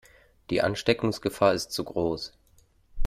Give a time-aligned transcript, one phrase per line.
[0.49, 2.33] Die Ansteckungsgefahr ist zu groß.